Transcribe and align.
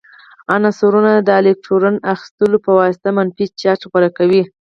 عنصرونه 0.53 1.13
د 1.27 1.29
الکترون 1.39 1.95
اخیستلو 2.13 2.57
په 2.65 2.71
واسطه 2.79 3.09
منفي 3.17 3.45
چارج 3.61 3.81
غوره 3.91 4.09
کوي. 4.17 4.43